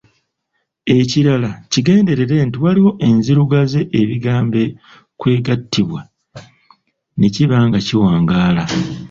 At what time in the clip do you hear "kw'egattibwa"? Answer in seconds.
5.19-6.01